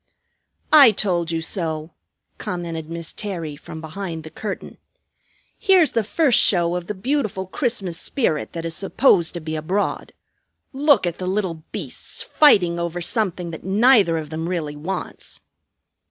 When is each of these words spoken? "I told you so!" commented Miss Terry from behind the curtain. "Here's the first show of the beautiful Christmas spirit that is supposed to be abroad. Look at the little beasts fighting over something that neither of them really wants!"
"I 0.73 0.89
told 0.89 1.29
you 1.29 1.41
so!" 1.41 1.91
commented 2.39 2.89
Miss 2.89 3.13
Terry 3.13 3.55
from 3.55 3.81
behind 3.81 4.23
the 4.23 4.31
curtain. 4.31 4.79
"Here's 5.59 5.91
the 5.91 6.03
first 6.03 6.39
show 6.39 6.75
of 6.75 6.87
the 6.87 6.95
beautiful 6.95 7.45
Christmas 7.45 7.99
spirit 7.99 8.53
that 8.53 8.65
is 8.65 8.75
supposed 8.75 9.35
to 9.35 9.39
be 9.39 9.55
abroad. 9.55 10.13
Look 10.73 11.05
at 11.05 11.19
the 11.19 11.27
little 11.27 11.61
beasts 11.71 12.23
fighting 12.23 12.79
over 12.79 12.99
something 12.99 13.51
that 13.51 13.63
neither 13.63 14.17
of 14.17 14.31
them 14.31 14.49
really 14.49 14.75
wants!" 14.75 15.39